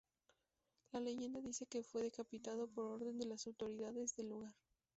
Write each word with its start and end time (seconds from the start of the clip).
La 0.93 0.99
leyenda 0.99 1.41
dice 1.41 1.67
que 1.67 1.83
fue 1.83 2.01
decapitado 2.01 2.67
por 2.67 2.85
orden 2.87 3.19
de 3.19 3.27
las 3.27 3.45
autoridades 3.45 4.15
del 4.15 4.29
lugar. 4.29 4.55